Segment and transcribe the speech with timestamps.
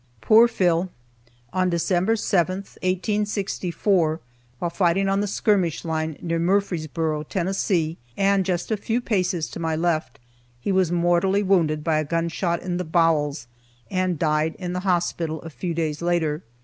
[0.19, 0.89] Poor Phil!
[1.53, 4.19] On December 7, 1864,
[4.57, 9.59] while fighting on the skirmish line near Murfreesboro, Tennessee, and just a few paces to
[9.59, 10.17] my left,
[10.59, 13.45] he was mortally wounded by a gun shot in the bowels
[13.91, 16.41] and died in the hospital a few days later.